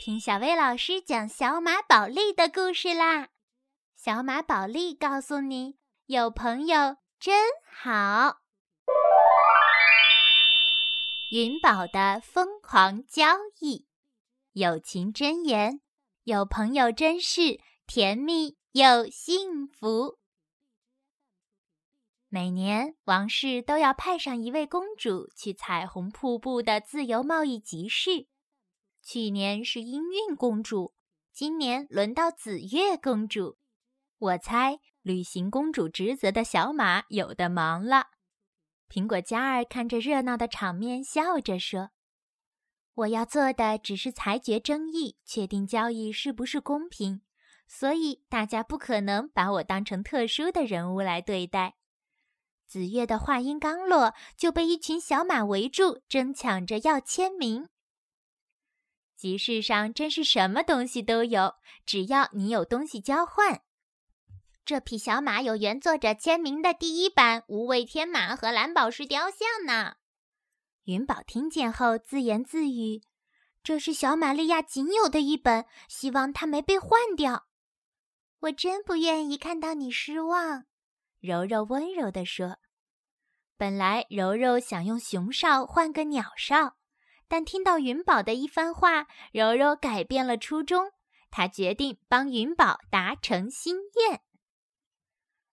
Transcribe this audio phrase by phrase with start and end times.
[0.00, 3.30] 听小薇老师讲小马宝莉的故事啦！
[3.96, 5.76] 小马宝莉告诉你，
[6.06, 8.38] 有朋友真好。
[11.32, 13.88] 云宝的疯狂交易，
[14.52, 15.80] 友情箴言：
[16.22, 20.20] 有朋友真是甜蜜又幸福。
[22.28, 28.28] 每年王室都要派上一位公主去彩虹瀑布的自由贸易集市。
[29.10, 30.92] 去年是音韵公主，
[31.32, 33.56] 今年轮到紫月公主。
[34.18, 38.08] 我猜履行公主职责的小马有的忙了。
[38.86, 41.88] 苹果嘉儿看着热闹的场面，笑着说
[42.92, 47.22] ：“我要做的只是裁决争议，确定交易是不是公平，
[47.66, 51.76] 所以大家不可能把我当成特殊的人物来对待。”
[52.68, 57.70] 紫月的话音刚落，就被一群小马围住，争抢着要签名。
[59.18, 63.62] 集市上真是什么东西都有，只要你有东西交换。
[64.64, 69.96] 这匹小马有原作者签名的第一版无畏天马和蓝宝石雕像呢。
[70.84, 73.02] 云宝听见后自言自语
[73.64, 77.48] ：“这是小玛利亚仅有的一本，希望它没被换掉。”
[78.42, 80.66] 我真不愿意看到你失望，
[81.18, 82.58] 柔柔温柔地说。
[83.56, 86.77] 本来柔柔想用熊哨换个鸟哨，
[87.28, 90.92] 但听到云宝的一番话，柔柔改变了初衷，
[91.30, 94.20] 她决定帮云宝达成心愿。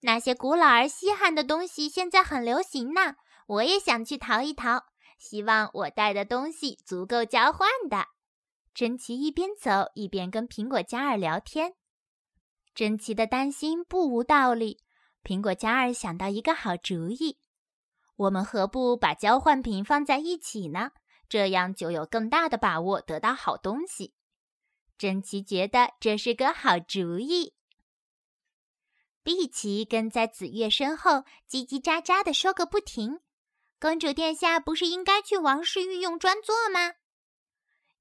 [0.00, 3.16] 那些古老而稀罕的东西现在很流行呢，
[3.46, 4.84] 我也想去淘一淘。
[5.18, 8.06] 希望我带的东西足够交换的。
[8.72, 11.74] 珍奇一边走一边跟苹果嘉儿聊天。
[12.72, 14.78] 珍奇的担心不无道理。
[15.24, 17.40] 苹果嘉儿想到一个好主意：
[18.14, 20.92] 我们何不把交换品放在一起呢？
[21.28, 24.14] 这样就有更大的把握得到好东西。
[24.96, 27.54] 珍奇觉得这是个好主意。
[29.22, 33.20] 碧琪跟在紫月身后，叽叽喳喳地说个不停。
[33.78, 36.94] 公主殿下不是应该去王室御用专座吗？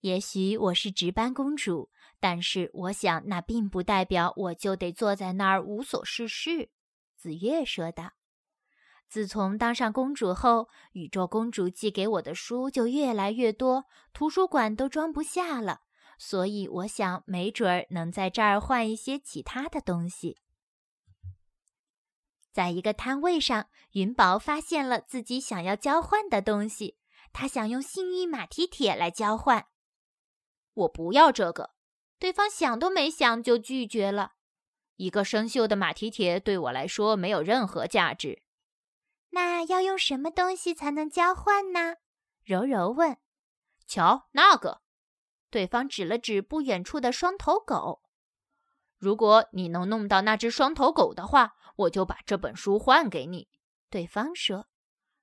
[0.00, 1.90] 也许我是值班公主，
[2.20, 6.70] 但是我想那并不代表我就得坐在那儿无所事事。
[7.16, 8.15] 紫月说道。
[9.08, 15.82] 自从当上公主后，宇宙公主寄给我的书就越来越多，图书馆都装不下了。
[16.18, 20.38] 所以我想，没准儿能在这儿换一些其他的东西。
[22.52, 26.96] 在一个摊位上，云宝发现了自己想要交换的东西。
[27.32, 29.66] 他想用幸运马蹄铁来交换。
[30.72, 31.74] 我不要这个，
[32.18, 34.32] 对方想都没想就拒绝了。
[34.96, 38.42] 一个生锈的马蹄铁对我来说没有任何价值。
[39.30, 41.96] 那要用什么东西才能交换呢？
[42.44, 43.16] 柔柔问。
[43.86, 44.82] 瞧那个，
[45.50, 48.02] 对方指了指不远处的双头狗。
[48.98, 51.54] 如果你能弄到那只双头狗的话。
[51.76, 53.48] 我就把这本书换给你。”
[53.90, 54.66] 对方说。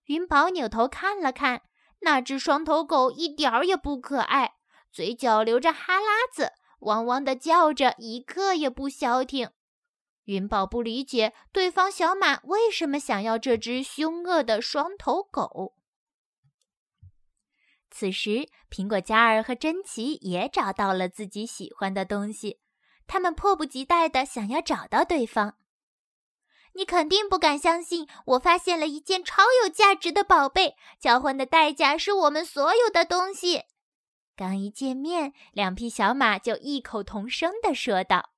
[0.05, 1.63] 云宝扭头看了看，
[2.01, 4.53] 那只双头狗一点儿也不可爱，
[4.91, 9.49] 嘴角流着哈喇子，汪汪的叫着，一刻也不消停。
[10.25, 15.75] 云宝不理解对方小马为什么想要这只凶恶的双头狗。
[17.91, 22.59] 此时，苹果嘉儿和珍奇也找到了自己喜欢的东西，
[23.05, 25.57] 他们迫不及待地想要找到对方。
[26.75, 33.65] 你肯定不敢相信，我发现了一件超有价值的宝贝，交换的代价是我们所有的东西。
[34.35, 38.31] 刚一见面，两匹小马就异口同声地说道：“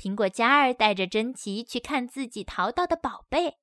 [0.00, 3.58] 苹果嘉儿带着珍奇去看自己淘到的宝贝，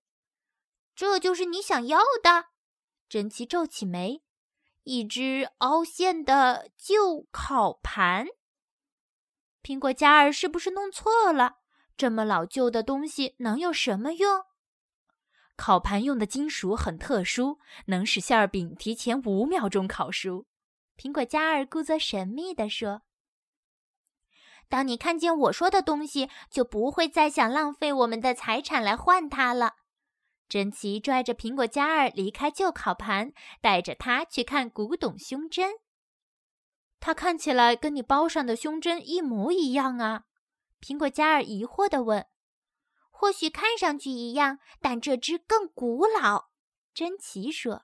[0.96, 2.50] 这就是你想要的？”
[3.10, 4.22] 珍奇皱起眉
[4.84, 8.28] ：“一只凹陷的旧烤盘。”
[9.64, 11.56] 苹果嘉儿是不是弄错了？
[11.98, 14.44] 这么老旧的东西能有什么用？
[15.56, 20.46] 烤盘用的金属很特殊，能使馅饼提前五秒钟烤熟。
[20.96, 23.02] 苹果嘉儿故作神秘地说
[24.70, 29.76] ：“当你看见我说的东西，就不会再想浪费我们的财产来换它了。”
[30.50, 35.74] 珍奇拽着苹果嘉儿离开旧烤盘，带着他去看古董胸针。
[37.00, 40.24] 它看起来跟你包上的胸针一模一样啊！
[40.82, 42.26] 苹果嘉儿疑惑地问
[43.12, 46.50] ：“或许看上去一样，但这只更古老。”
[46.94, 47.84] 珍奇说。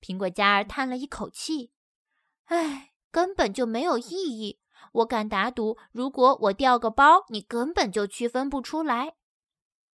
[0.00, 1.72] 苹果嘉儿叹了一口气
[2.46, 4.60] ：“唉，根本就没有意义。
[4.92, 9.14] 我敢打赌，如果我掉个包，你根本就区分不出来。”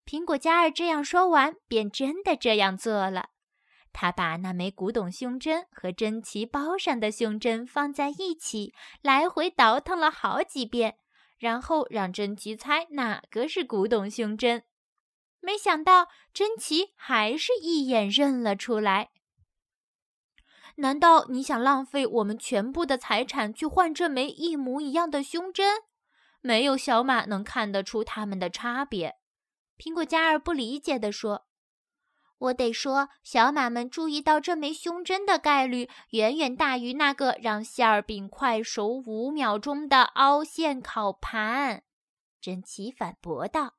[0.06, 3.30] 苹果嘉儿这样说完，便真的这样做了。
[3.92, 10.98] 他把那枚古董胸针和珍奇包上的胸针放在一起，来回倒腾了好几遍，
[11.38, 14.64] 然后让珍奇猜哪个是古董胸针。
[15.42, 19.10] 没想到珍奇还是一眼认了出来。
[20.80, 25.82] 难道你想浪费我们全部的财产去换这枚一模一样的胸针？
[26.42, 29.18] 没有小马能看得出它们的差别。
[29.78, 31.46] 苹果嘉儿不理解地说。
[32.38, 41.84] 我得说，小马们注意到这枚胸针的概率远远大于那个让馅儿饼快熟五秒钟的凹陷烤盘。
[42.40, 43.76] 珍奇反驳道。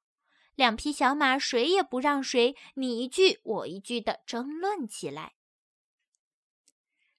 [0.54, 5.32] 两匹小马谁也不让谁，你一句我一句的争论起来。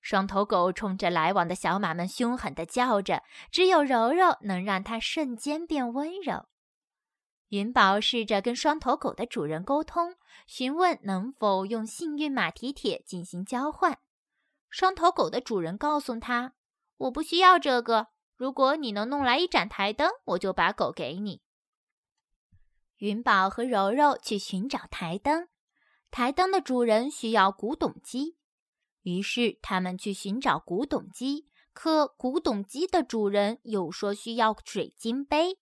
[0.02, 6.48] 双头狗冲着来往的小马们凶狠地叫着，只有柔柔能让它瞬间变温柔。
[7.50, 10.16] 云宝试着跟双头狗的主人沟通，
[10.48, 14.00] 询问能否用幸运马蹄铁进行交换。
[14.70, 16.54] 双头狗的主人告诉他
[16.98, 18.08] ：“我不需要这个，
[18.38, 21.42] 如果你能弄来一盏台灯，我就把狗给你。”
[23.00, 25.50] 云宝和柔柔去寻找台灯，
[26.10, 28.38] 台灯的主人需要古董机，
[29.04, 35.58] 于是他们去寻找古董机，可古董机的主人又说需要水晶杯。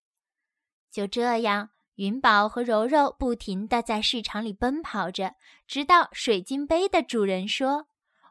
[0.91, 1.69] 就这样。
[1.95, 5.36] 云宝和柔柔不停地在市场里奔跑着，
[5.68, 7.88] 直到水晶杯的主人说：“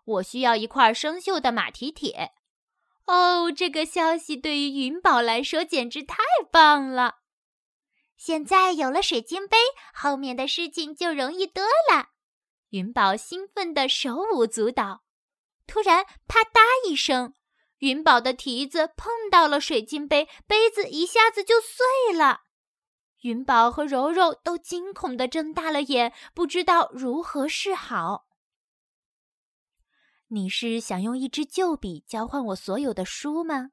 [0.06, 2.32] 我需要一块生锈的马蹄铁。”
[3.04, 6.16] 哦，这个消息对于云宝来说简直太
[6.50, 7.16] 棒了！
[8.16, 9.58] 现在有了水晶杯，
[9.93, 11.62] 后面的事情就容易多
[11.93, 12.08] 了。
[12.70, 15.02] 云宝兴奋得手舞足蹈。
[15.66, 17.34] 突然，啪嗒一声，
[17.78, 22.42] 云宝的蹄子碰到了水晶杯，杯子一下子就碎了。
[23.22, 28.26] 云宝和柔柔都惊恐地睁大了眼，不知道如何是好。
[30.28, 33.70] 你是想用一支旧笔交换我所有的书吗？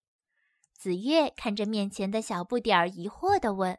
[0.73, 3.77] 紫月看着面前的小不点儿，疑惑的问。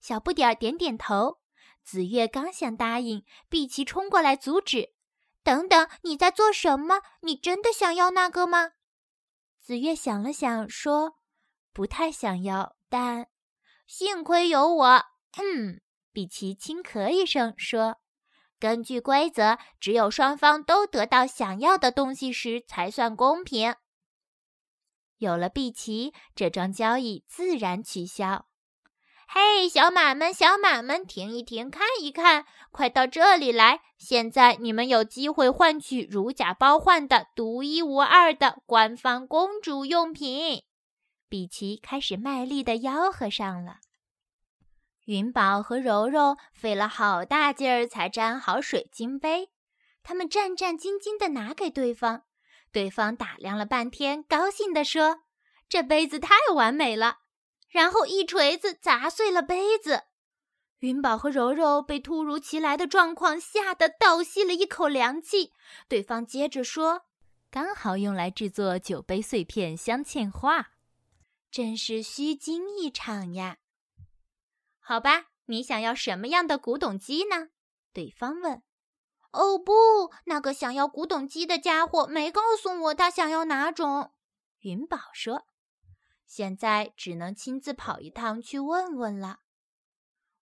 [0.00, 1.38] 小不点儿点点头。
[1.86, 4.94] 紫月刚想答应，碧琪冲过来阻止
[5.44, 7.00] ：“等等，你在做什么？
[7.22, 8.72] 你真的想要那个吗？”
[9.62, 11.14] 紫月想了想，说
[11.72, 13.28] ：“不太想要，但……”
[13.86, 15.04] 幸亏有我，
[15.36, 15.80] 嗯，
[16.12, 17.98] 比奇轻咳一声说
[18.58, 23.76] ：“根据规则，只有双方都得到想要的东西时才算公平。
[25.18, 28.48] 有了碧奇，这桩交易自然取消。”
[29.28, 33.80] 嘿，小马们，小马们，停一停，看一看，快到这里来！
[33.98, 40.62] 现在你们有机会换取如假包换的独一无二的官方公主用品。
[41.28, 43.78] 比奇开始卖力地吆喝上了。
[45.06, 49.50] 云宝和柔柔费了好大劲儿才粘好水晶杯，
[50.02, 52.22] 他们战战兢兢地拿给对方。
[52.72, 55.22] 对方打量了半天，高兴地说
[55.68, 57.18] ：“这杯子太完美了。”
[57.68, 60.04] 然后一锤子砸碎了杯子。
[60.80, 65.52] 云宝和柔柔被突如其来的状况吓得倒吸了一口凉气。
[65.88, 67.06] 对方接着说
[67.50, 70.72] ：“刚好用来制作酒杯碎片镶嵌画。”
[71.50, 73.56] 真是虚惊一场呀！
[74.78, 77.48] 好吧，你想要什么样的古董机呢？
[77.94, 78.62] 对方问。
[79.32, 84.12] 哦不，那个想要古董机的家伙没告诉我他想要哪种。
[84.60, 85.46] 云宝说。
[86.26, 89.40] 现在只能亲自跑一趟去问问了。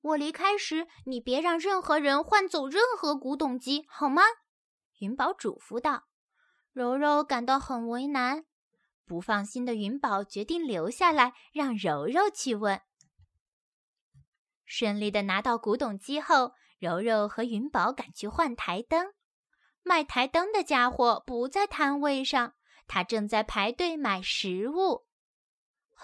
[0.01, 4.23] 我离开时，你别让任何人换走任何古董机，好吗？
[4.99, 6.05] 云宝嘱咐道。
[6.73, 8.45] 柔柔感到很为难。
[9.07, 12.81] 不放心的云宝决定留下来，让柔柔去问。
[14.65, 19.13] 顺利的拿到古董机后，柔柔和云宝赶去换台灯。
[19.83, 22.55] 卖台灯的家伙不在摊位上，
[22.87, 25.07] 他正在排队买食物。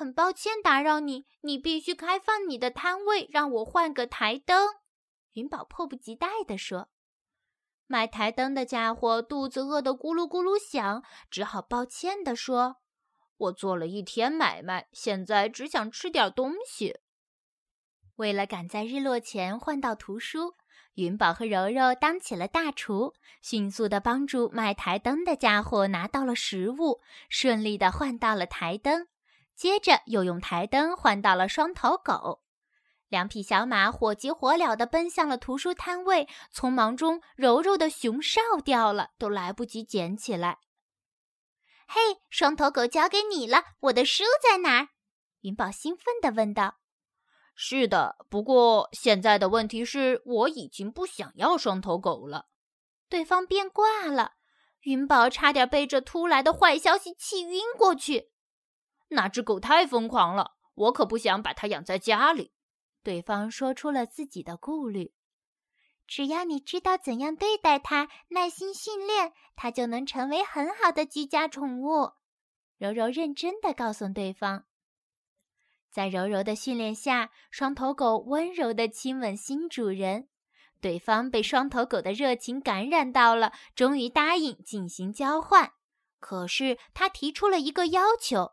[0.01, 4.67] 很抱歉打扰你，你必须开放你的摊位，让我换个台灯。
[5.35, 6.89] 云宝迫不及待地说。
[7.87, 12.77] 卖台灯的家伙肚子饿得咕噜咕噜响，只好抱歉地说。
[13.37, 16.97] 我做了一天买卖，现在只想吃点东西。
[18.17, 20.55] 为了赶在日落前换到图书，
[20.95, 29.09] 云宝和柔柔当起了大厨，迅速地帮助卖台灯的家伙拿到了食物，顺利地换到了台灯。
[29.61, 32.41] 接着又用台灯换到了双头狗。
[33.09, 40.61] 两匹小马火急火燎地奔向了图书摊位，匆忙中，柔柔的熊哨掉了，都来不及捡起来。
[41.87, 42.01] 嘿，
[42.31, 44.89] 双头狗交给你了，我的书在哪儿？
[45.43, 46.77] 云宝兴奋地问道。
[47.55, 52.47] 是的，不过现在的问题是我已经不想要双头狗了。
[53.11, 54.37] 对方变卦了。
[54.85, 58.31] 云宝差点被这突来的坏消息气晕过去。
[59.11, 62.53] 那只狗太疯狂了，我可不想把它养在家里。
[63.03, 65.15] 对方说出了自己的顾虑。
[66.07, 72.13] 只要你知道怎样对待它，耐心训练，它就能成为很好的居家宠物。
[72.79, 74.65] 柔柔认真的告诉对方。
[75.91, 80.29] 在柔柔的训练下，双头狗温柔的亲吻新主人。
[80.81, 85.73] 对方被双头狗的热情感染到了，终于答应进行交换。
[86.19, 88.53] 可是他提出了一个要求，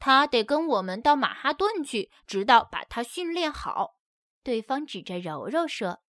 [0.00, 3.98] 他得跟我们到马哈顿去，直到把它训练好。
[4.42, 6.00] 对方指着柔柔说。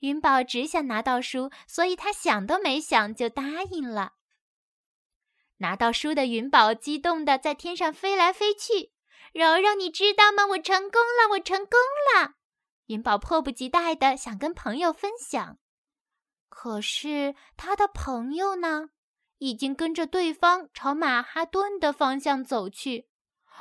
[0.00, 4.14] 云宝只想拿到书，所以他想都没想就答应了。
[5.58, 8.92] 拿到书的云宝激动地在天上飞来飞去。
[9.32, 10.46] 柔柔，你知道吗？
[10.46, 11.30] 我成功了！
[11.30, 11.78] 我成功
[12.14, 12.34] 了！
[12.86, 15.58] 云宝迫不及待地想跟朋友分享，
[16.50, 18.90] 可是他的朋友呢？
[19.38, 23.08] 已经跟着对方朝马哈顿的方向走去。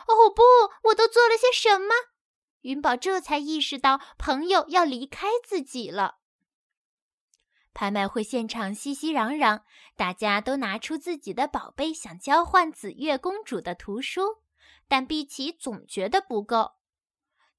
[0.07, 0.41] 哦不！
[0.89, 1.93] 我都做了些什么？
[2.61, 6.17] 云宝这才意识到朋友要离开自己了。
[7.73, 9.63] 拍卖会现场熙熙攘攘，
[9.95, 14.43] 大家都拿出自己的宝贝，想交换紫月公主的图书，
[14.87, 16.73] 但碧琪总觉得不够。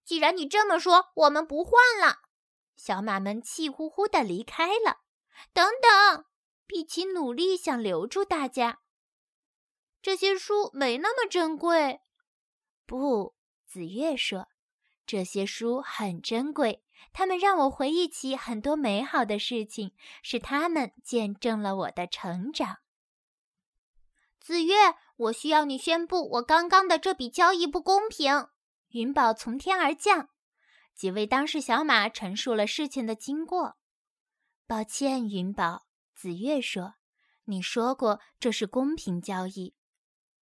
[0.04, 2.18] 既然你这么说，我们不换了。
[2.76, 4.98] 小马们气呼呼地离开了。
[5.52, 6.24] 等等，
[6.66, 8.80] 碧琪努力想留住大家。
[10.02, 12.00] 这些书没那么珍贵。
[12.86, 13.34] 不，
[13.66, 14.48] 紫月说，
[15.06, 16.82] 这些书很珍贵。
[17.12, 19.92] 他们让我回忆起很多美好的事情，
[20.22, 22.78] 是他们见证了我的成长。
[24.40, 28.48] 紫月，我需要你宣布我刚刚的这笔交易不公平。
[28.88, 30.28] 云宝从天而降，
[30.94, 33.76] 几位当事小马陈述了事情的经过。
[34.66, 35.83] 抱歉，云宝，
[36.24, 36.94] 紫月说
[37.44, 39.74] ：“你说过这是公平交易。”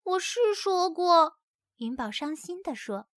[0.04, 1.38] 我是说过，
[1.78, 3.08] 云宝伤心地说：“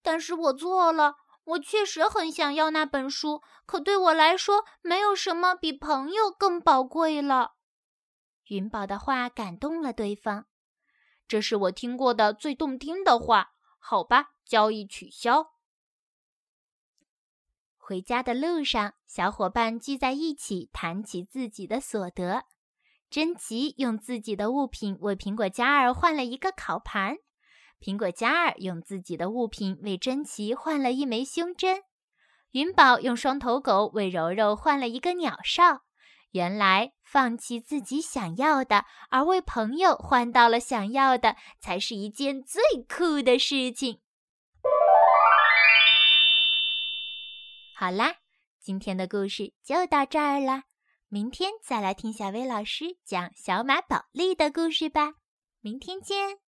[0.00, 7.56] 但是我错了。”我确实很想要那本书，可对我来说，没有什么比朋友更宝贵了。
[8.46, 10.46] 云宝的话感动了对方，
[11.28, 13.52] 这是我听过的最动听的话。
[13.78, 15.53] 好吧，交易取消。
[17.86, 22.44] 回家的路上，小伙伴聚在一起谈起自己的所得。
[23.10, 27.18] 珍奇用自己的物品为苹果嘉儿换了一个烤盘。
[27.78, 31.82] 苹果嘉儿用自己的物品为珍奇换了一枚胸针，
[32.52, 35.82] 云宝用双头狗为柔柔换了一个鸟哨。
[36.30, 44.00] 原来，放弃自己想要的，而为朋友换到了想要的，才是一件最酷的事情。
[47.76, 48.18] 好啦，
[48.60, 50.62] 今天的故事就到这儿啦。
[51.08, 55.14] 明天再来听小薇老师讲小马宝莉的故事吧。
[55.60, 56.43] 明天见。